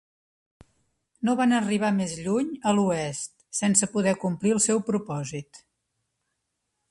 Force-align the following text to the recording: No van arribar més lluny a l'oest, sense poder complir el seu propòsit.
No 1.27 1.35
van 1.41 1.51
arribar 1.57 1.91
més 1.97 2.15
lluny 2.27 2.49
a 2.71 2.73
l'oest, 2.79 3.31
sense 3.59 3.91
poder 3.97 4.15
complir 4.23 4.55
el 4.57 4.63
seu 4.69 4.83
propòsit. 4.89 5.61